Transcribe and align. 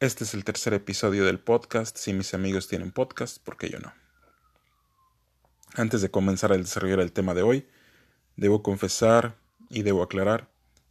Este 0.00 0.24
es 0.24 0.32
el 0.32 0.44
tercer 0.44 0.72
episodio 0.72 1.26
del 1.26 1.38
podcast. 1.38 1.94
Si 1.98 2.14
mis 2.14 2.32
amigos 2.32 2.68
tienen 2.68 2.90
podcast, 2.90 3.36
¿por 3.36 3.58
qué 3.58 3.68
yo 3.68 3.80
no? 3.80 3.92
Antes 5.74 6.00
de 6.00 6.10
comenzar 6.10 6.52
a 6.52 6.56
desarrollar 6.56 7.00
el 7.00 7.12
tema 7.12 7.34
de 7.34 7.42
hoy, 7.42 7.68
debo 8.34 8.62
confesar 8.62 9.36
y 9.68 9.82
debo 9.82 10.02
aclarar 10.02 10.48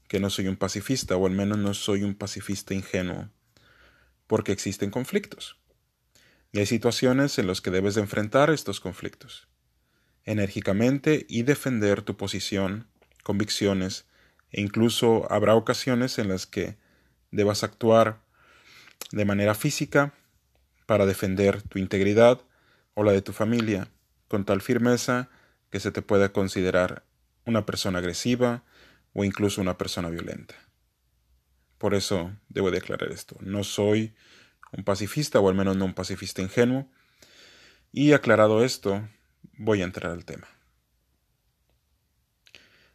que 0.07 0.19
no 0.19 0.29
soy 0.29 0.47
un 0.47 0.57
pacifista, 0.57 1.17
o 1.17 1.25
al 1.25 1.31
menos 1.31 1.57
no 1.57 1.73
soy 1.73 2.03
un 2.03 2.13
pacifista 2.13 2.75
ingenuo, 2.75 3.31
porque 4.27 4.51
existen 4.51 4.91
conflictos. 4.91 5.59
Y 6.51 6.59
hay 6.59 6.67
situaciones 6.67 7.39
en 7.39 7.47
las 7.47 7.61
que 7.61 7.71
debes 7.71 7.95
de 7.95 8.01
enfrentar 8.01 8.51
estos 8.51 8.79
conflictos 8.79 9.47
enérgicamente 10.23 11.25
y 11.27 11.41
defender 11.41 12.03
tu 12.03 12.15
posición, 12.15 12.87
convicciones, 13.23 14.05
e 14.51 14.61
incluso 14.61 15.25
habrá 15.31 15.55
ocasiones 15.55 16.19
en 16.19 16.27
las 16.27 16.45
que 16.45 16.77
debas 17.31 17.63
actuar 17.63 18.28
de 19.11 19.25
manera 19.25 19.55
física 19.55 20.13
para 20.85 21.05
defender 21.05 21.61
tu 21.61 21.79
integridad 21.79 22.41
o 22.93 23.03
la 23.03 23.11
de 23.11 23.21
tu 23.21 23.33
familia 23.33 23.89
con 24.27 24.45
tal 24.45 24.61
firmeza 24.61 25.29
que 25.69 25.79
se 25.79 25.91
te 25.91 26.01
pueda 26.01 26.31
considerar 26.31 27.03
una 27.45 27.65
persona 27.65 27.99
agresiva 27.99 28.63
o 29.13 29.23
incluso 29.23 29.61
una 29.61 29.77
persona 29.77 30.09
violenta. 30.09 30.55
Por 31.77 31.93
eso 31.93 32.35
debo 32.49 32.71
declarar 32.71 33.11
esto. 33.11 33.37
No 33.39 33.63
soy 33.63 34.13
un 34.71 34.83
pacifista 34.83 35.39
o 35.39 35.49
al 35.49 35.55
menos 35.55 35.77
no 35.77 35.85
un 35.85 35.93
pacifista 35.93 36.41
ingenuo. 36.41 36.89
Y 37.91 38.13
aclarado 38.13 38.63
esto, 38.63 39.07
voy 39.57 39.81
a 39.81 39.85
entrar 39.85 40.11
al 40.11 40.25
tema. 40.25 40.47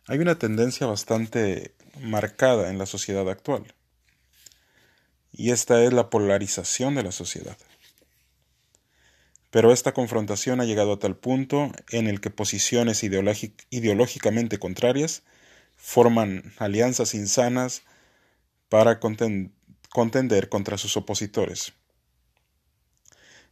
Hay 0.07 0.19
una 0.19 0.37
tendencia 0.37 0.87
bastante 0.87 1.75
marcada 2.01 2.71
en 2.71 2.79
la 2.79 2.87
sociedad 2.87 3.29
actual 3.29 3.75
y 5.37 5.51
esta 5.51 5.83
es 5.83 5.93
la 5.93 6.11
polarización 6.11 6.95
de 6.95 7.03
la 7.03 7.13
sociedad. 7.13 7.57
Pero 9.51 9.73
esta 9.73 9.93
confrontación 9.93 10.61
ha 10.61 10.65
llegado 10.65 10.95
a 10.95 10.99
tal 10.99 11.17
punto 11.17 11.71
en 11.91 12.07
el 12.09 12.21
que 12.21 12.31
posiciones 12.31 13.03
ideológicamente 13.05 14.59
contrarias 14.59 15.23
forman 15.77 16.53
alianzas 16.59 17.15
insanas 17.15 17.83
para 18.69 18.99
contender 18.99 20.49
contra 20.49 20.79
sus 20.79 20.97
opositores. 20.97 21.73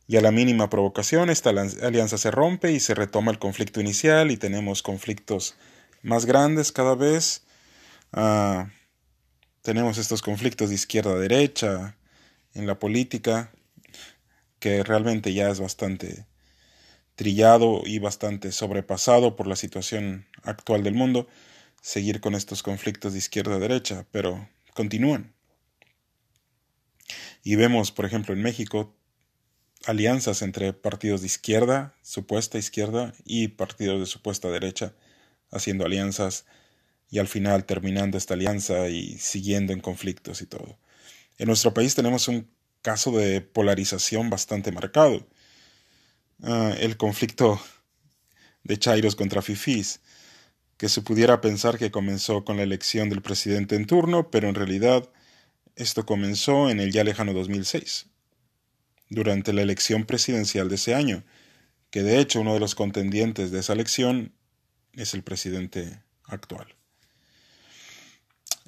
Y 0.08 0.16
a 0.16 0.20
la 0.20 0.32
mínima 0.32 0.68
provocación 0.68 1.30
esta 1.30 1.50
alianza 1.50 2.18
se 2.18 2.30
rompe 2.30 2.72
y 2.72 2.80
se 2.80 2.94
retoma 2.94 3.30
el 3.30 3.38
conflicto 3.38 3.80
inicial 3.80 4.30
y 4.30 4.36
tenemos 4.36 4.82
conflictos 4.82 5.54
más 6.02 6.26
grandes 6.26 6.72
cada 6.72 6.94
vez. 6.94 7.44
Ah, 8.12 8.68
tenemos 9.62 9.96
estos 9.96 10.22
conflictos 10.22 10.68
de 10.68 10.74
izquierda 10.74 11.12
a 11.12 11.18
derecha 11.18 11.96
en 12.54 12.66
la 12.66 12.78
política, 12.78 13.52
que 14.58 14.82
realmente 14.82 15.32
ya 15.32 15.48
es 15.48 15.60
bastante 15.60 16.26
trillado 17.14 17.82
y 17.84 17.98
bastante 17.98 18.52
sobrepasado 18.52 19.36
por 19.36 19.46
la 19.46 19.56
situación 19.56 20.26
actual 20.42 20.82
del 20.82 20.94
mundo, 20.94 21.28
seguir 21.80 22.20
con 22.20 22.34
estos 22.34 22.62
conflictos 22.62 23.12
de 23.12 23.18
izquierda 23.18 23.56
a 23.56 23.58
derecha, 23.58 24.06
pero 24.10 24.48
continúan. 24.74 25.32
Y 27.44 27.56
vemos, 27.56 27.92
por 27.92 28.04
ejemplo, 28.04 28.34
en 28.34 28.42
México, 28.42 28.94
alianzas 29.84 30.42
entre 30.42 30.72
partidos 30.72 31.20
de 31.20 31.26
izquierda, 31.26 31.94
supuesta 32.02 32.58
izquierda, 32.58 33.12
y 33.24 33.48
partidos 33.48 34.00
de 34.00 34.06
supuesta 34.06 34.48
derecha, 34.48 34.94
haciendo 35.50 35.84
alianzas 35.84 36.46
y 37.12 37.18
al 37.18 37.28
final 37.28 37.66
terminando 37.66 38.16
esta 38.16 38.32
alianza 38.32 38.88
y 38.88 39.18
siguiendo 39.18 39.74
en 39.74 39.80
conflictos 39.80 40.40
y 40.40 40.46
todo. 40.46 40.78
En 41.36 41.46
nuestro 41.46 41.74
país 41.74 41.94
tenemos 41.94 42.26
un 42.26 42.48
caso 42.80 43.12
de 43.12 43.42
polarización 43.42 44.30
bastante 44.30 44.72
marcado. 44.72 45.28
Ah, 46.42 46.74
el 46.80 46.96
conflicto 46.96 47.60
de 48.64 48.78
Chairos 48.78 49.14
contra 49.14 49.42
Fifís, 49.42 50.00
que 50.78 50.88
se 50.88 51.02
pudiera 51.02 51.42
pensar 51.42 51.76
que 51.76 51.90
comenzó 51.90 52.46
con 52.46 52.56
la 52.56 52.62
elección 52.62 53.10
del 53.10 53.20
presidente 53.20 53.76
en 53.76 53.86
turno, 53.86 54.30
pero 54.30 54.48
en 54.48 54.54
realidad 54.54 55.10
esto 55.76 56.06
comenzó 56.06 56.70
en 56.70 56.80
el 56.80 56.92
ya 56.92 57.04
lejano 57.04 57.34
2006, 57.34 58.06
durante 59.10 59.52
la 59.52 59.60
elección 59.60 60.06
presidencial 60.06 60.70
de 60.70 60.76
ese 60.76 60.94
año, 60.94 61.24
que 61.90 62.02
de 62.02 62.20
hecho 62.20 62.40
uno 62.40 62.54
de 62.54 62.60
los 62.60 62.74
contendientes 62.74 63.50
de 63.50 63.60
esa 63.60 63.74
elección 63.74 64.32
es 64.94 65.12
el 65.12 65.22
presidente 65.22 66.02
actual. 66.24 66.74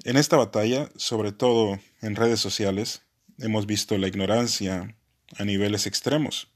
En 0.03 0.17
esta 0.17 0.37
batalla, 0.37 0.89
sobre 0.97 1.31
todo 1.31 1.79
en 2.01 2.15
redes 2.15 2.39
sociales, 2.39 3.01
hemos 3.39 3.65
visto 3.65 3.97
la 3.97 4.07
ignorancia 4.07 4.95
a 5.37 5.45
niveles 5.45 5.87
extremos, 5.87 6.47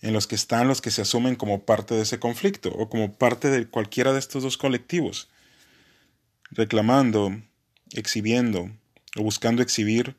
en 0.00 0.12
los 0.12 0.26
que 0.26 0.34
están 0.34 0.68
los 0.68 0.80
que 0.80 0.90
se 0.90 1.02
asumen 1.02 1.36
como 1.36 1.64
parte 1.64 1.94
de 1.94 2.02
ese 2.02 2.18
conflicto 2.18 2.70
o 2.70 2.88
como 2.88 3.14
parte 3.14 3.50
de 3.50 3.66
cualquiera 3.66 4.12
de 4.12 4.18
estos 4.18 4.42
dos 4.42 4.56
colectivos, 4.56 5.28
reclamando, 6.50 7.40
exhibiendo 7.92 8.70
o 9.16 9.22
buscando 9.22 9.62
exhibir 9.62 10.16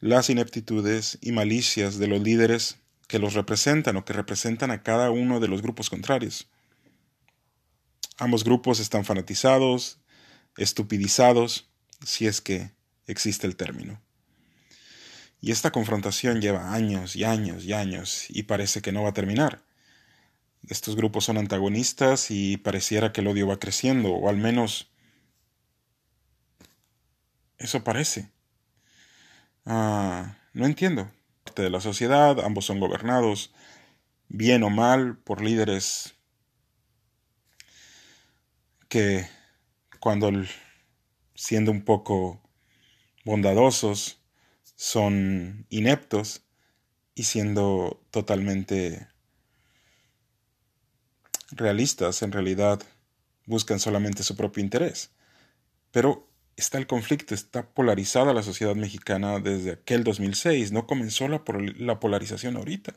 las 0.00 0.30
ineptitudes 0.30 1.18
y 1.22 1.32
malicias 1.32 1.98
de 1.98 2.06
los 2.06 2.20
líderes 2.20 2.78
que 3.08 3.18
los 3.18 3.34
representan 3.34 3.96
o 3.96 4.04
que 4.04 4.12
representan 4.12 4.70
a 4.70 4.82
cada 4.82 5.10
uno 5.10 5.40
de 5.40 5.48
los 5.48 5.62
grupos 5.62 5.90
contrarios. 5.90 6.48
Ambos 8.18 8.44
grupos 8.44 8.80
están 8.80 9.04
fanatizados, 9.04 9.98
estupidizados, 10.56 11.68
si 12.04 12.26
es 12.26 12.40
que 12.40 12.72
existe 13.06 13.46
el 13.46 13.56
término. 13.56 14.00
Y 15.40 15.52
esta 15.52 15.70
confrontación 15.70 16.40
lleva 16.40 16.72
años 16.72 17.14
y 17.14 17.24
años 17.24 17.64
y 17.64 17.72
años 17.72 18.26
y 18.28 18.44
parece 18.44 18.80
que 18.80 18.92
no 18.92 19.02
va 19.02 19.10
a 19.10 19.14
terminar. 19.14 19.62
Estos 20.68 20.96
grupos 20.96 21.24
son 21.24 21.38
antagonistas 21.38 22.30
y 22.30 22.56
pareciera 22.56 23.12
que 23.12 23.20
el 23.20 23.28
odio 23.28 23.46
va 23.46 23.58
creciendo, 23.58 24.10
o 24.10 24.28
al 24.28 24.36
menos 24.36 24.90
eso 27.58 27.84
parece. 27.84 28.30
Ah, 29.64 30.36
no 30.52 30.66
entiendo. 30.66 31.10
Parte 31.44 31.62
de 31.62 31.70
la 31.70 31.80
sociedad, 31.80 32.40
ambos 32.44 32.64
son 32.64 32.80
gobernados, 32.80 33.52
bien 34.28 34.64
o 34.64 34.70
mal, 34.70 35.16
por 35.18 35.42
líderes 35.42 36.14
que 38.88 39.28
cuando 40.00 40.30
siendo 41.34 41.70
un 41.70 41.84
poco 41.84 42.40
bondadosos 43.24 44.20
son 44.76 45.66
ineptos 45.70 46.42
y 47.14 47.24
siendo 47.24 48.02
totalmente 48.10 49.08
realistas 51.50 52.22
en 52.22 52.32
realidad 52.32 52.82
buscan 53.46 53.78
solamente 53.78 54.22
su 54.22 54.36
propio 54.36 54.62
interés. 54.62 55.10
Pero 55.92 56.28
está 56.56 56.78
el 56.78 56.86
conflicto, 56.86 57.34
está 57.34 57.68
polarizada 57.70 58.34
la 58.34 58.42
sociedad 58.42 58.74
mexicana 58.74 59.38
desde 59.40 59.72
aquel 59.72 60.04
2006, 60.04 60.72
no 60.72 60.86
comenzó 60.86 61.28
la, 61.28 61.42
la 61.78 62.00
polarización 62.00 62.56
ahorita. 62.56 62.94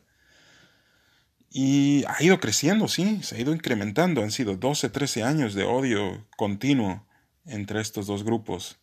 Y 1.50 2.04
ha 2.06 2.22
ido 2.22 2.38
creciendo, 2.38 2.86
sí, 2.86 3.20
se 3.22 3.36
ha 3.36 3.40
ido 3.40 3.52
incrementando. 3.52 4.22
Han 4.22 4.30
sido 4.30 4.56
12, 4.56 4.88
13 4.88 5.24
años 5.24 5.54
de 5.54 5.64
odio 5.64 6.26
continuo 6.36 7.06
entre 7.44 7.80
estos 7.80 8.06
dos 8.06 8.22
grupos 8.22 8.78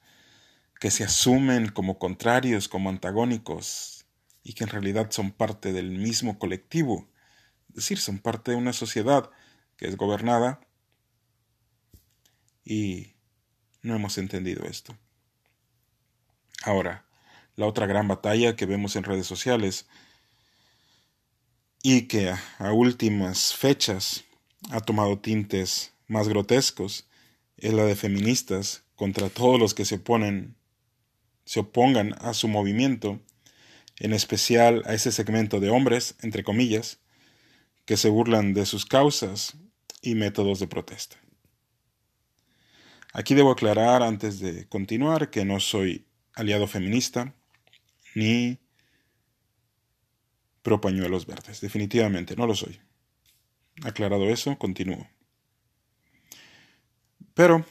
que 0.80 0.92
se 0.92 1.04
asumen 1.04 1.70
como 1.70 1.98
contrarios, 1.98 2.68
como 2.68 2.90
antagónicos 2.90 4.06
y 4.44 4.54
que 4.54 4.66
en 4.66 4.70
realidad 4.70 5.12
son 5.12 5.32
parte 5.32 5.74
del 5.74 5.92
mismo 5.92 6.38
colectivo. 6.38 7.10
Es 7.70 7.76
decir, 7.76 8.00
son 8.00 8.20
parte 8.20 8.52
de 8.52 8.58
una 8.58 8.74
sociedad 8.74 9.30
que 9.78 9.88
es 9.88 9.98
gobernada 9.98 10.60
y 12.64 13.16
no 13.82 13.96
hemos 13.96 14.18
entendido 14.18 14.66
esto. 14.66 14.98
Ahora, 16.64 17.06
la 17.56 17.66
otra 17.66 17.88
gran 17.88 18.08
batalla 18.08 18.56
que 18.56 18.66
vemos 18.66 18.96
en 18.96 19.04
redes 19.04 19.26
sociales 19.26 19.88
y 21.84 22.04
que 22.04 22.34
a, 22.60 22.74
últimas 22.74 23.54
fechas 23.54 24.24
ha 24.72 24.80
tomado 24.80 25.20
tintes 25.20 25.94
más 26.08 26.28
grotescos 26.28 27.08
es 27.58 27.74
la 27.74 27.86
de 27.86 27.96
feministas 27.96 28.84
contra 28.96 29.30
todos 29.30 29.60
los 29.60 29.74
que 29.74 29.86
se 29.86 29.96
oponen 29.96 30.56
se 31.46 31.62
opongan 31.62 32.14
a 32.20 32.34
su 32.34 32.50
movimiento, 32.50 33.22
en 34.00 34.12
especial 34.12 34.84
a 34.86 34.94
ese 34.94 35.14
segmento 35.14 35.62
de 35.62 35.70
hombres, 35.70 36.16
entre 36.22 36.44
comillas, 36.44 37.00
que 37.86 37.96
se 37.96 38.10
burlan 38.10 38.54
de 38.54 38.66
sus 38.66 38.86
causas 38.86 39.56
y 40.02 40.16
métodos 40.16 40.60
de 40.60 40.68
protesta. 40.68 41.16
Aquí 43.14 43.34
debo 43.34 43.52
aclarar 43.52 44.04
antes 44.04 44.42
de 44.42 44.68
continuar 44.68 45.30
que 45.30 45.46
no 45.46 45.62
soy 45.62 46.06
aliado 46.34 46.68
feminista 46.68 47.34
ni 48.14 48.60
pro 50.68 50.82
pañuelos 50.82 51.26
verdes. 51.26 51.62
Definitivamente 51.62 52.36
no 52.36 52.46
lo 52.46 52.54
soy. 52.54 52.78
Aclarado 53.84 54.26
eso, 54.28 54.58
continúo. 54.58 55.08
Pero 57.34 57.66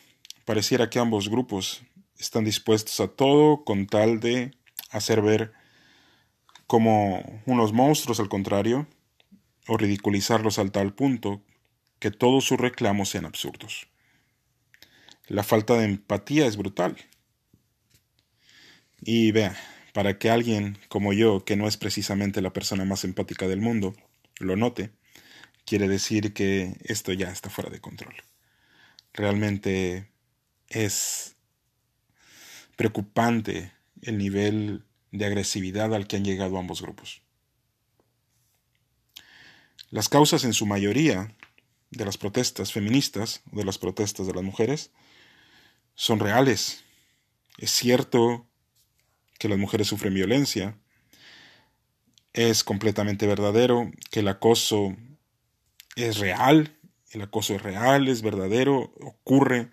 pareciera 0.46 0.88
que 0.88 0.98
ambos 0.98 1.28
grupos 1.28 1.82
están 2.18 2.44
dispuestos 2.46 2.98
a 3.00 3.08
todo 3.08 3.64
con 3.64 3.86
tal 3.86 4.18
de 4.18 4.52
hacer 4.92 5.20
ver 5.20 5.52
como 6.66 7.42
unos 7.44 7.74
monstruos 7.74 8.18
al 8.18 8.30
contrario, 8.30 8.86
o 9.68 9.76
ridiculizarlos 9.76 10.58
al 10.58 10.72
tal 10.72 10.94
punto 10.94 11.42
que 11.98 12.10
todos 12.10 12.44
sus 12.46 12.56
reclamos 12.56 13.10
sean 13.10 13.26
absurdos. 13.26 13.88
La 15.26 15.42
falta 15.42 15.74
de 15.74 15.84
empatía 15.84 16.46
es 16.46 16.56
brutal. 16.56 16.96
Y 19.02 19.32
vea, 19.32 19.54
para 19.96 20.18
que 20.18 20.28
alguien 20.28 20.76
como 20.88 21.14
yo, 21.14 21.46
que 21.46 21.56
no 21.56 21.66
es 21.66 21.78
precisamente 21.78 22.42
la 22.42 22.52
persona 22.52 22.84
más 22.84 23.02
empática 23.04 23.48
del 23.48 23.62
mundo, 23.62 23.96
lo 24.38 24.54
note, 24.54 24.90
quiere 25.64 25.88
decir 25.88 26.34
que 26.34 26.76
esto 26.84 27.14
ya 27.14 27.30
está 27.30 27.48
fuera 27.48 27.70
de 27.70 27.80
control. 27.80 28.14
Realmente 29.14 30.10
es 30.68 31.36
preocupante 32.76 33.72
el 34.02 34.18
nivel 34.18 34.84
de 35.12 35.24
agresividad 35.24 35.94
al 35.94 36.06
que 36.06 36.16
han 36.16 36.26
llegado 36.26 36.58
ambos 36.58 36.82
grupos. 36.82 37.22
Las 39.88 40.10
causas 40.10 40.44
en 40.44 40.52
su 40.52 40.66
mayoría 40.66 41.34
de 41.88 42.04
las 42.04 42.18
protestas 42.18 42.70
feministas, 42.70 43.40
de 43.50 43.64
las 43.64 43.78
protestas 43.78 44.26
de 44.26 44.34
las 44.34 44.44
mujeres, 44.44 44.90
son 45.94 46.20
reales. 46.20 46.84
Es 47.56 47.70
cierto 47.70 48.46
que 49.38 49.48
las 49.48 49.58
mujeres 49.58 49.88
sufren 49.88 50.14
violencia. 50.14 50.78
Es 52.32 52.64
completamente 52.64 53.26
verdadero 53.26 53.90
que 54.10 54.20
el 54.20 54.28
acoso 54.28 54.96
es 55.96 56.18
real, 56.18 56.76
el 57.12 57.22
acoso 57.22 57.54
es 57.54 57.62
real, 57.62 58.08
es 58.08 58.22
verdadero, 58.22 58.92
ocurre 59.00 59.70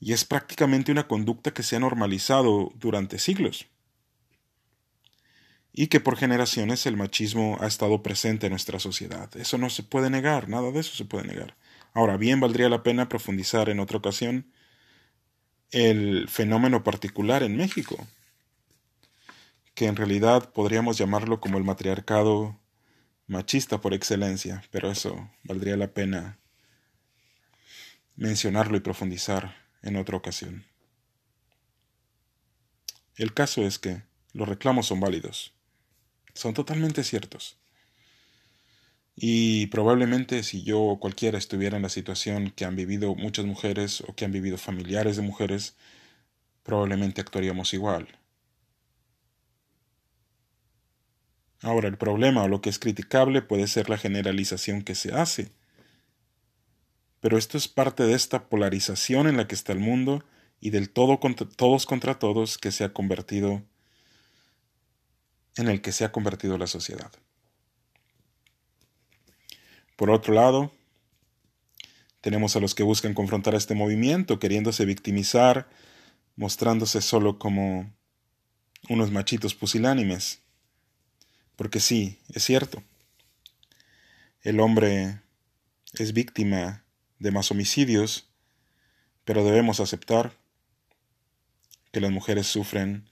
y 0.00 0.12
es 0.12 0.24
prácticamente 0.24 0.90
una 0.90 1.06
conducta 1.06 1.52
que 1.52 1.62
se 1.62 1.76
ha 1.76 1.80
normalizado 1.80 2.72
durante 2.74 3.18
siglos. 3.18 3.66
Y 5.74 5.86
que 5.86 6.00
por 6.00 6.16
generaciones 6.16 6.84
el 6.86 6.96
machismo 6.96 7.56
ha 7.60 7.66
estado 7.66 8.02
presente 8.02 8.46
en 8.46 8.50
nuestra 8.50 8.78
sociedad. 8.78 9.34
Eso 9.36 9.58
no 9.58 9.70
se 9.70 9.82
puede 9.82 10.10
negar, 10.10 10.48
nada 10.48 10.70
de 10.70 10.80
eso 10.80 10.94
se 10.94 11.04
puede 11.04 11.26
negar. 11.26 11.56
Ahora 11.94 12.16
bien, 12.16 12.40
valdría 12.40 12.68
la 12.68 12.82
pena 12.82 13.08
profundizar 13.08 13.68
en 13.68 13.80
otra 13.80 13.98
ocasión 13.98 14.52
el 15.70 16.28
fenómeno 16.28 16.84
particular 16.84 17.42
en 17.42 17.56
México, 17.56 17.96
que 19.74 19.86
en 19.86 19.96
realidad 19.96 20.52
podríamos 20.52 20.98
llamarlo 20.98 21.40
como 21.40 21.58
el 21.58 21.64
matriarcado 21.64 22.58
machista 23.26 23.80
por 23.80 23.94
excelencia, 23.94 24.62
pero 24.70 24.90
eso 24.90 25.30
valdría 25.44 25.76
la 25.76 25.92
pena 25.94 26.38
mencionarlo 28.16 28.76
y 28.76 28.80
profundizar 28.80 29.56
en 29.82 29.96
otra 29.96 30.16
ocasión. 30.16 30.66
El 33.16 33.34
caso 33.34 33.62
es 33.62 33.78
que 33.78 34.02
los 34.32 34.48
reclamos 34.48 34.86
son 34.86 35.00
válidos, 35.00 35.54
son 36.34 36.54
totalmente 36.54 37.04
ciertos. 37.04 37.58
Y 39.14 39.66
probablemente 39.66 40.42
si 40.42 40.62
yo 40.62 40.80
o 40.80 41.00
cualquiera 41.00 41.36
estuviera 41.36 41.76
en 41.76 41.82
la 41.82 41.90
situación 41.90 42.50
que 42.50 42.64
han 42.64 42.76
vivido 42.76 43.14
muchas 43.14 43.44
mujeres 43.44 44.02
o 44.02 44.14
que 44.14 44.24
han 44.24 44.32
vivido 44.32 44.56
familiares 44.56 45.16
de 45.16 45.22
mujeres, 45.22 45.76
probablemente 46.62 47.20
actuaríamos 47.20 47.74
igual. 47.74 48.08
Ahora, 51.62 51.88
el 51.88 51.96
problema 51.96 52.42
o 52.42 52.48
lo 52.48 52.60
que 52.60 52.70
es 52.70 52.78
criticable 52.78 53.40
puede 53.40 53.68
ser 53.68 53.88
la 53.88 53.98
generalización 53.98 54.82
que 54.82 54.94
se 54.94 55.12
hace. 55.12 55.52
Pero 57.20 57.38
esto 57.38 57.56
es 57.56 57.68
parte 57.68 58.02
de 58.02 58.14
esta 58.14 58.48
polarización 58.48 59.28
en 59.28 59.36
la 59.36 59.46
que 59.46 59.54
está 59.54 59.72
el 59.72 59.78
mundo 59.78 60.24
y 60.60 60.70
del 60.70 60.90
todo 60.90 61.20
contra, 61.20 61.48
todos 61.48 61.86
contra 61.86 62.18
todos 62.18 62.58
que 62.58 62.72
se 62.72 62.84
ha 62.84 62.92
convertido 62.92 63.62
en 65.56 65.68
el 65.68 65.82
que 65.82 65.92
se 65.92 66.04
ha 66.04 66.12
convertido 66.12 66.58
la 66.58 66.66
sociedad. 66.66 67.12
Por 69.96 70.10
otro 70.10 70.34
lado, 70.34 70.72
tenemos 72.20 72.56
a 72.56 72.60
los 72.60 72.74
que 72.74 72.82
buscan 72.82 73.14
confrontar 73.14 73.54
a 73.54 73.58
este 73.58 73.74
movimiento, 73.74 74.38
queriéndose 74.38 74.84
victimizar, 74.84 75.68
mostrándose 76.36 77.00
solo 77.00 77.38
como 77.38 77.92
unos 78.88 79.10
machitos 79.10 79.54
pusilánimes. 79.54 80.40
Porque 81.62 81.78
sí, 81.78 82.18
es 82.34 82.42
cierto. 82.42 82.82
El 84.40 84.58
hombre 84.58 85.20
es 85.92 86.12
víctima 86.12 86.82
de 87.20 87.30
más 87.30 87.52
homicidios, 87.52 88.26
pero 89.24 89.44
debemos 89.44 89.78
aceptar 89.78 90.32
que 91.92 92.00
las 92.00 92.10
mujeres 92.10 92.48
sufren 92.48 93.08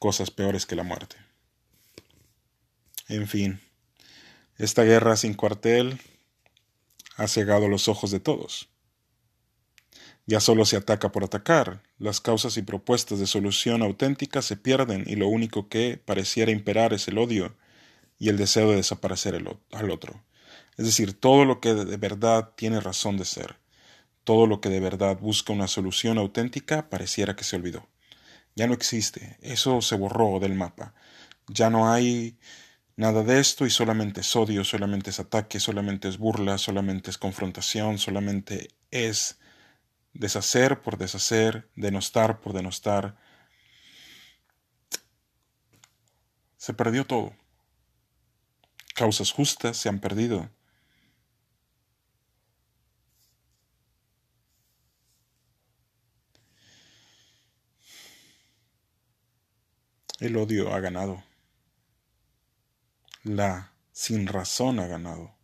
cosas 0.00 0.32
peores 0.32 0.66
que 0.66 0.74
la 0.74 0.82
muerte. 0.82 1.14
En 3.06 3.28
fin, 3.28 3.60
esta 4.58 4.82
guerra 4.82 5.16
sin 5.16 5.34
cuartel 5.34 6.00
ha 7.16 7.28
cegado 7.28 7.68
los 7.68 7.86
ojos 7.86 8.10
de 8.10 8.18
todos. 8.18 8.68
Ya 10.26 10.40
solo 10.40 10.64
se 10.64 10.76
ataca 10.76 11.12
por 11.12 11.22
atacar, 11.22 11.84
las 12.00 12.20
causas 12.20 12.56
y 12.56 12.62
propuestas 12.62 13.20
de 13.20 13.28
solución 13.28 13.80
auténtica 13.84 14.42
se 14.42 14.56
pierden 14.56 15.04
y 15.06 15.14
lo 15.14 15.28
único 15.28 15.68
que 15.68 16.02
pareciera 16.04 16.50
imperar 16.50 16.92
es 16.92 17.06
el 17.06 17.18
odio 17.18 17.54
y 18.18 18.28
el 18.28 18.36
deseo 18.36 18.70
de 18.70 18.76
desaparecer 18.76 19.34
al 19.34 19.90
otro. 19.90 20.24
Es 20.76 20.86
decir, 20.86 21.18
todo 21.18 21.44
lo 21.44 21.60
que 21.60 21.74
de 21.74 21.96
verdad 21.96 22.52
tiene 22.56 22.80
razón 22.80 23.16
de 23.16 23.24
ser, 23.24 23.56
todo 24.24 24.46
lo 24.46 24.60
que 24.60 24.68
de 24.68 24.80
verdad 24.80 25.18
busca 25.18 25.52
una 25.52 25.68
solución 25.68 26.18
auténtica 26.18 26.90
pareciera 26.90 27.36
que 27.36 27.44
se 27.44 27.56
olvidó. 27.56 27.88
Ya 28.54 28.66
no 28.66 28.74
existe, 28.74 29.38
eso 29.42 29.80
se 29.82 29.96
borró 29.96 30.38
del 30.40 30.54
mapa. 30.54 30.94
Ya 31.48 31.70
no 31.70 31.92
hay 31.92 32.38
Nada 32.98 33.22
de 33.22 33.38
esto 33.40 33.66
y 33.66 33.70
solamente 33.70 34.22
es 34.22 34.36
odio, 34.36 34.64
solamente 34.64 35.10
es 35.10 35.20
ataque, 35.20 35.60
solamente 35.60 36.08
es 36.08 36.16
burla, 36.16 36.56
solamente 36.56 37.10
es 37.10 37.18
confrontación, 37.18 37.98
solamente 37.98 38.70
es 38.90 39.38
deshacer 40.14 40.80
por 40.80 40.96
deshacer, 40.96 41.68
denostar 41.76 42.40
por 42.40 42.54
denostar. 42.54 43.18
Se 46.56 46.72
perdió 46.72 47.04
todo. 47.06 47.34
Causas 48.96 49.30
justas 49.30 49.76
se 49.76 49.88
han 49.88 50.00
perdido. 50.00 50.50
El 60.18 60.36
odio 60.36 60.74
ha 60.74 60.80
ganado 60.80 61.22
la 63.26 63.72
sin 63.92 64.26
razón 64.26 64.78
ha 64.78 64.86
ganado. 64.86 65.34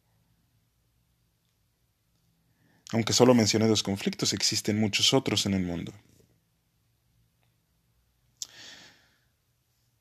Aunque 2.93 3.13
solo 3.13 3.35
mencioné 3.35 3.67
dos 3.67 3.83
conflictos, 3.83 4.33
existen 4.33 4.79
muchos 4.79 5.15
otros 5.15 5.47
en 5.47 5.55
el 5.55 5.63
mundo. 5.63 5.93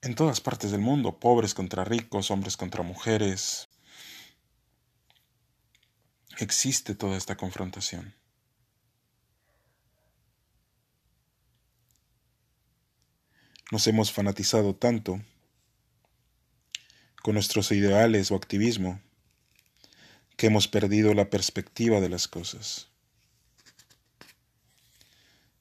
En 0.03 0.15
todas 0.15 0.41
partes 0.41 0.71
del 0.71 0.81
mundo, 0.81 1.19
pobres 1.19 1.53
contra 1.53 1.83
ricos, 1.83 2.31
hombres 2.31 2.57
contra 2.57 2.81
mujeres, 2.81 3.69
existe 6.39 6.95
toda 6.95 7.17
esta 7.17 7.37
confrontación. 7.37 8.15
Nos 13.71 13.85
hemos 13.85 14.11
fanatizado 14.11 14.75
tanto 14.75 15.21
con 17.21 17.35
nuestros 17.35 17.71
ideales 17.71 18.31
o 18.31 18.35
activismo, 18.35 18.99
que 20.35 20.47
hemos 20.47 20.67
perdido 20.67 21.13
la 21.13 21.29
perspectiva 21.29 21.99
de 21.99 22.09
las 22.09 22.27
cosas. 22.27 22.89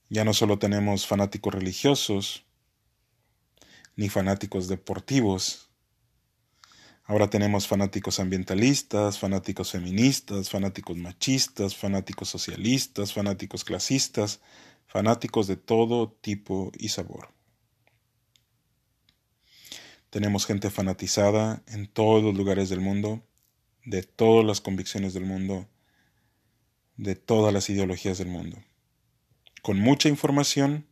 Ya 0.09 0.25
no 0.25 0.33
solo 0.33 0.59
tenemos 0.59 1.07
fanáticos 1.07 1.55
religiosos, 1.55 2.47
ni 3.97 4.09
fanáticos 4.09 4.69
deportivos, 4.69 5.71
ahora 7.05 7.29
tenemos 7.29 7.67
fanáticos 7.67 8.21
ambientalistas, 8.21 9.19
fanáticos 9.19 9.73
feministas, 9.73 10.49
fanáticos 10.49 10.97
machistas, 10.97 11.77
fanáticos 11.77 12.29
socialistas, 12.29 13.13
fanáticos 13.13 13.65
clasistas, 13.65 14.41
fanáticos 14.87 15.47
de 15.47 15.57
todo 15.57 16.11
tipo 16.11 16.73
y 16.79 16.89
sabor. 16.89 17.33
Tenemos 20.11 20.47
gente 20.47 20.71
fanatizada 20.71 21.63
en 21.69 21.87
todos 21.87 22.23
los 22.23 22.37
lugares 22.37 22.69
del 22.69 22.81
mundo, 22.81 23.23
de 23.85 24.03
todas 24.03 24.45
las 24.45 24.61
convicciones 24.61 25.15
del 25.15 25.25
mundo, 25.25 25.69
de 26.97 27.15
todas 27.15 27.55
las 27.55 27.71
ideologías 27.71 28.19
del 28.19 28.29
mundo, 28.29 28.59
con 29.63 29.79
mucha 29.79 30.09
información, 30.09 30.87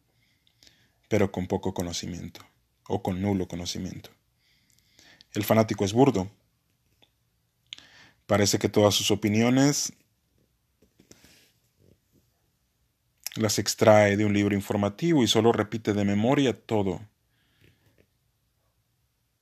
pero 1.09 1.33
con 1.33 1.47
poco 1.49 1.75
conocimiento, 1.75 2.41
o 2.89 3.03
con 3.03 3.23
nulo 3.23 3.47
conocimiento. 3.47 4.11
El 5.33 5.45
fanático 5.45 5.85
es 5.85 5.93
burdo. 5.93 6.29
Parece 8.27 8.59
que 8.59 8.69
todas 8.69 8.95
sus 8.95 9.11
opiniones 9.11 9.93
las 13.37 13.59
extrae 13.59 14.17
de 14.17 14.25
un 14.25 14.33
libro 14.33 14.55
informativo 14.55 15.23
y 15.23 15.29
solo 15.29 15.53
repite 15.53 15.93
de 15.93 16.05
memoria 16.05 16.53
todo 16.53 17.01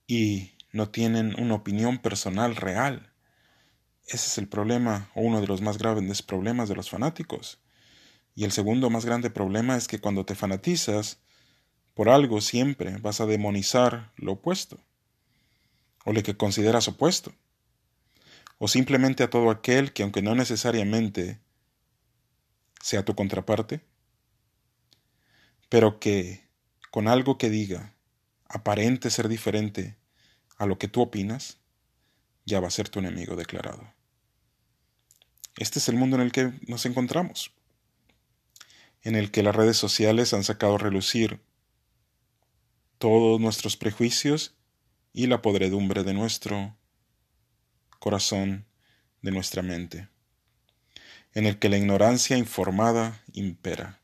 y 0.05 0.51
no 0.71 0.89
tienen 0.89 1.35
una 1.39 1.55
opinión 1.55 1.97
personal 1.97 2.55
real. 2.55 3.11
Ese 4.05 4.27
es 4.27 4.37
el 4.37 4.47
problema, 4.47 5.09
o 5.15 5.21
uno 5.21 5.41
de 5.41 5.47
los 5.47 5.61
más 5.61 5.77
graves 5.77 6.21
problemas 6.21 6.69
de 6.69 6.75
los 6.75 6.89
fanáticos. 6.89 7.59
Y 8.35 8.45
el 8.45 8.51
segundo 8.51 8.89
más 8.89 9.05
grande 9.05 9.29
problema 9.29 9.75
es 9.75 9.87
que 9.87 9.99
cuando 9.99 10.25
te 10.25 10.35
fanatizas 10.35 11.19
por 11.97 12.09
algo 12.09 12.41
siempre 12.41 12.95
vas 12.97 13.21
a 13.21 13.25
demonizar 13.25 14.11
lo 14.17 14.33
opuesto, 14.33 14.77
o 16.05 16.13
lo 16.13 16.21
que 16.21 16.37
consideras 16.37 16.87
opuesto, 16.87 17.33
o 18.59 18.67
simplemente 18.67 19.23
a 19.23 19.31
todo 19.31 19.49
aquel 19.49 19.93
que 19.93 20.03
aunque 20.03 20.21
no 20.21 20.35
necesariamente 20.35 21.39
sea 22.83 23.03
tu 23.03 23.15
contraparte, 23.15 23.81
pero 25.69 25.99
que 25.99 26.47
con 26.91 27.07
algo 27.07 27.39
que 27.39 27.49
diga 27.49 27.95
aparente 28.47 29.09
ser 29.09 29.27
diferente 29.27 29.97
a 30.59 30.67
lo 30.67 30.77
que 30.77 30.87
tú 30.87 31.01
opinas, 31.01 31.57
ya 32.45 32.59
va 32.59 32.67
a 32.67 32.77
ser 32.77 32.89
tu 32.89 32.99
enemigo 32.99 33.35
declarado. 33.35 33.91
Este 35.57 35.79
es 35.79 35.89
el 35.89 35.95
mundo 35.95 36.17
en 36.17 36.21
el 36.21 36.31
que 36.31 36.53
nos 36.67 36.85
encontramos, 36.85 37.53
en 39.01 39.15
el 39.15 39.31
que 39.31 39.41
las 39.41 39.55
redes 39.55 39.77
sociales 39.77 40.35
han 40.35 40.43
sacado 40.43 40.75
a 40.75 40.77
relucir 40.77 41.46
todos 42.97 43.39
nuestros 43.39 43.77
prejuicios 43.77 44.55
y 45.13 45.27
la 45.27 45.41
podredumbre 45.41 46.03
de 46.03 46.13
nuestro 46.13 46.75
corazón, 47.99 48.65
de 49.21 49.31
nuestra 49.31 49.61
mente, 49.61 50.07
en 51.33 51.45
el 51.45 51.59
que 51.59 51.69
la 51.69 51.77
ignorancia 51.77 52.37
informada 52.37 53.23
impera. 53.33 53.99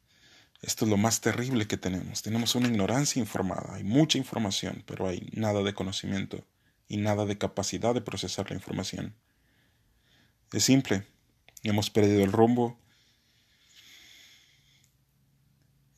Esto 0.62 0.86
es 0.86 0.92
lo 0.92 0.98
más 0.98 1.22
terrible 1.22 1.68
que 1.68 1.78
tenemos. 1.78 2.22
Tenemos 2.22 2.56
una 2.56 2.68
ignorancia 2.68 3.20
informada, 3.20 3.76
hay 3.76 3.84
mucha 3.84 4.18
información, 4.18 4.84
pero 4.86 5.08
hay 5.08 5.30
nada 5.34 5.62
de 5.62 5.74
conocimiento 5.74 6.46
y 6.88 6.98
nada 6.98 7.26
de 7.26 7.38
capacidad 7.38 7.94
de 7.94 8.02
procesar 8.02 8.50
la 8.50 8.56
información. 8.56 9.16
Es 10.52 10.64
simple, 10.64 11.06
hemos 11.64 11.90
perdido 11.90 12.24
el 12.24 12.32
rumbo 12.32 12.80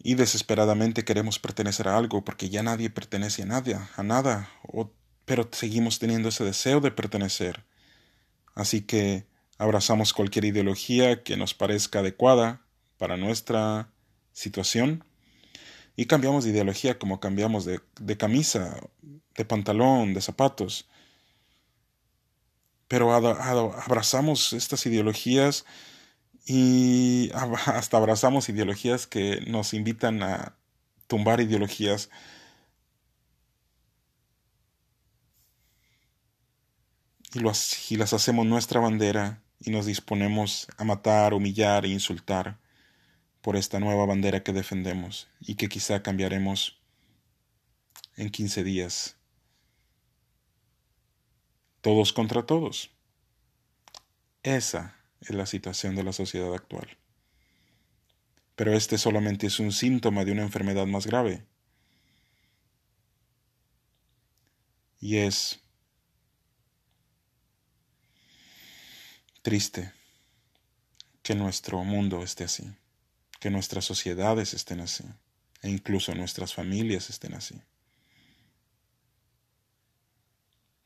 y 0.05 0.13
desesperadamente 0.13 1.03
queremos 1.03 1.39
pertenecer 1.39 1.87
a 1.87 1.97
algo 1.97 2.23
porque 2.23 2.47
ya 2.49 2.61
nadie 2.61 2.91
pertenece 2.91 3.41
a 3.41 3.47
nadie, 3.47 3.75
a 3.95 4.03
nada, 4.03 4.51
pero 5.25 5.49
seguimos 5.51 5.97
teniendo 5.97 6.29
ese 6.29 6.43
deseo 6.43 6.79
de 6.79 6.91
pertenecer. 6.91 7.65
Así 8.53 8.81
que 8.81 9.25
abrazamos 9.57 10.13
cualquier 10.13 10.45
ideología 10.45 11.23
que 11.23 11.37
nos 11.37 11.55
parezca 11.55 11.99
adecuada 11.99 12.61
para 12.99 13.17
nuestra 13.17 13.89
situación 14.31 15.03
y 15.95 16.05
cambiamos 16.05 16.43
de 16.43 16.51
ideología 16.51 16.99
como 16.99 17.19
cambiamos 17.19 17.65
de, 17.65 17.79
de 17.99 18.15
camisa, 18.15 18.79
de 19.01 19.45
pantalón, 19.45 20.13
de 20.13 20.21
zapatos 20.21 20.87
pero 22.87 23.11
abrazamos 23.11 24.53
estas 24.53 24.85
ideologías 24.85 25.65
y 26.45 27.31
hasta 27.65 27.97
abrazamos 27.97 28.49
ideologías 28.49 29.07
que 29.07 29.41
nos 29.47 29.73
invitan 29.73 30.23
a 30.23 30.55
tumbar 31.07 31.41
ideologías. 31.41 32.09
Y, 37.33 37.39
las 37.97 38.13
hacemos 38.13 38.45
nuestra 38.45 38.79
bandera 38.79 39.43
y 39.59 39.69
nos 39.69 39.85
disponemos 39.85 40.67
a 40.77 40.85
matar, 40.85 41.33
humillar 41.33 41.85
e 41.85 41.89
insultar 41.89 42.59
por 43.41 43.57
esta 43.57 43.79
nueva 43.79 44.05
bandera 44.05 44.41
que 44.41 44.53
defendemos 44.53 45.27
y 45.41 45.55
que 45.55 45.67
quizá 45.67 46.01
cambiaremos 46.01 46.81
en 48.15 48.29
15 48.29 48.63
días 48.63 49.17
todos 51.81 52.13
contra 52.13 52.45
todos. 52.45 52.89
Esa 54.41 54.95
es 55.25 55.35
la 55.35 55.45
situación 55.45 55.95
de 55.95 56.03
la 56.03 56.13
sociedad 56.13 56.53
actual. 56.53 56.97
Pero 58.55 58.73
este 58.73 58.97
solamente 58.97 59.47
es 59.47 59.59
un 59.59 59.71
síntoma 59.71 60.23
de 60.23 60.31
una 60.31 60.43
enfermedad 60.43 60.85
más 60.85 61.05
grave. 61.07 61.45
Y 64.99 65.17
es 65.17 65.59
triste 69.41 69.93
que 71.21 71.35
nuestro 71.35 71.83
mundo 71.83 72.23
esté 72.23 72.45
así, 72.45 72.73
que 73.39 73.49
nuestras 73.49 73.85
sociedades 73.85 74.53
estén 74.53 74.79
así, 74.79 75.03
e 75.61 75.69
incluso 75.69 76.15
nuestras 76.15 76.53
familias 76.53 77.09
estén 77.09 77.33
así. 77.33 77.61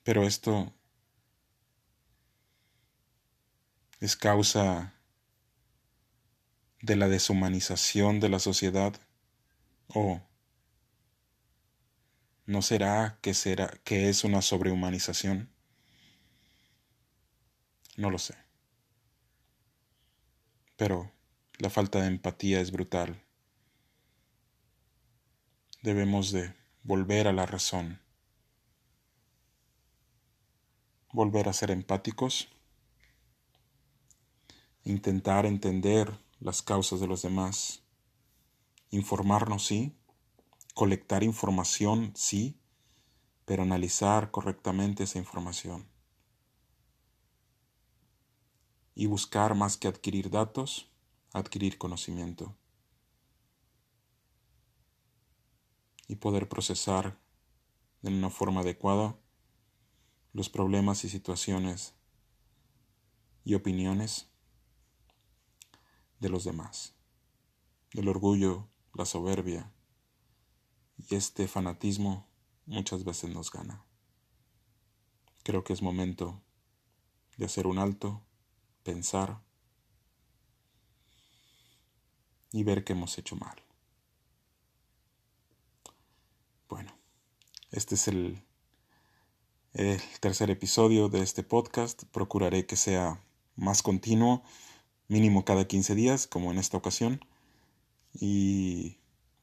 Pero 0.04 0.26
esto 0.26 0.74
es 4.00 4.16
causa 4.16 4.94
de 6.82 6.96
la 6.96 7.08
deshumanización 7.08 8.20
de 8.20 8.30
la 8.30 8.40
sociedad 8.40 8.94
o 9.88 10.22
no 12.46 12.62
será 12.62 13.20
que 13.22 13.34
será 13.34 13.80
que 13.84 14.10
es 14.10 14.24
una 14.24 14.42
sobrehumanización 14.42 15.50
no 18.00 18.10
lo 18.10 18.18
sé. 18.18 18.34
Pero 20.78 21.12
la 21.58 21.70
falta 21.70 22.00
de 22.00 22.08
empatía 22.08 22.62
es 22.62 22.72
brutal. 22.72 23.22
Debemos 25.82 26.32
de 26.32 26.54
volver 26.84 27.28
a 27.28 27.34
la 27.34 27.46
razón. 27.46 28.00
Volver 31.12 31.50
a 31.50 31.54
ser 31.54 31.72
empáticos 31.72 32.48
intentar 34.84 35.46
entender 35.46 36.20
las 36.40 36.62
causas 36.62 37.00
de 37.00 37.08
los 37.08 37.22
demás, 37.22 37.84
informarnos 38.92 39.66
sí, 39.66 39.96
colectar 40.74 41.24
información 41.24 42.14
sí, 42.16 42.58
pero 43.46 43.64
analizar 43.64 44.32
correctamente 44.32 45.04
esa 45.04 45.18
información. 45.18 45.88
Y 48.96 49.08
buscar 49.08 49.56
más 49.56 49.78
que 49.78 49.88
adquirir 49.88 50.30
datos, 50.30 50.90
adquirir 51.34 51.78
conocimiento. 51.78 52.56
Y 56.08 56.16
poder 56.16 56.50
procesar 56.50 57.20
de 58.02 58.10
una 58.10 58.30
forma 58.30 58.62
adecuada 58.62 59.18
los 60.34 60.50
problemas 60.50 61.04
y 61.04 61.10
situaciones 61.10 61.94
y 63.44 63.56
opiniones 63.56 64.29
de 66.20 66.30
los 66.30 66.44
demás. 66.44 66.94
El 67.92 68.08
orgullo, 68.08 68.68
la 68.94 69.06
soberbia 69.06 69.72
y 70.98 71.16
este 71.16 71.48
fanatismo 71.48 72.28
muchas 72.66 73.04
veces 73.04 73.30
nos 73.32 73.52
gana. 73.52 73.84
Creo 75.44 75.64
que 75.64 75.74
es 75.74 75.82
momento 75.82 76.42
de 77.38 77.46
hacer 77.46 77.66
un 77.66 77.80
alto, 77.80 78.22
pensar 78.84 79.42
y 82.52 82.64
ver 82.64 82.84
que 82.84 82.94
hemos 82.94 83.18
hecho 83.18 83.36
mal. 83.36 83.64
Bueno, 86.68 86.92
este 87.72 87.96
es 87.96 88.08
el, 88.08 88.44
el 89.74 90.02
tercer 90.20 90.50
episodio 90.50 91.10
de 91.10 91.22
este 91.22 91.44
podcast. 91.44 92.04
Procuraré 92.12 92.66
que 92.66 92.76
sea 92.76 93.24
más 93.56 93.82
continuo 93.82 94.44
mínimo 95.10 95.44
cada 95.44 95.68
15 95.68 95.96
días, 95.96 96.28
como 96.28 96.52
en 96.52 96.58
esta 96.58 96.78
ocasión. 96.78 97.20
Y 98.14 98.98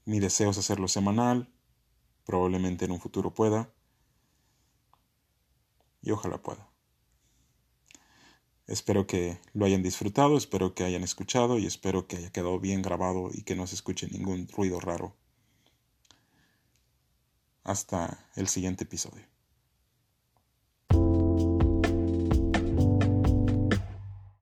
mi 0.06 0.20
deseo 0.20 0.50
es 0.50 0.58
hacerlo 0.58 0.88
semanal, 0.88 1.49
probablemente 2.25 2.87
en 2.87 2.92
un 2.92 3.00
futuro 3.00 3.35
pueda. 3.35 3.68
Y 6.00 6.12
ojalá 6.12 6.38
pueda. 6.38 6.66
Espero 8.66 9.06
que 9.06 9.38
lo 9.52 9.64
hayan 9.64 9.82
disfrutado, 9.82 10.37
espero 10.37 10.75
que 10.75 10.85
hayan 10.85 11.04
escuchado 11.04 11.58
y 11.58 11.66
espero 11.66 12.08
que 12.08 12.16
haya 12.16 12.32
quedado 12.32 12.58
bien 12.58 12.82
grabado 12.82 13.30
y 13.32 13.42
que 13.42 13.54
no 13.54 13.66
se 13.66 13.76
escuche 13.76 14.08
ningún 14.08 14.49
ruido 14.49 14.80
raro. 14.80 15.14
Hasta 17.62 18.28
el 18.35 18.49
siguiente 18.49 18.85
episodio. 18.85 19.36